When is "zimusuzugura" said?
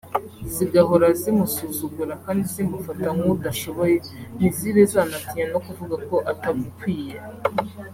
1.21-2.13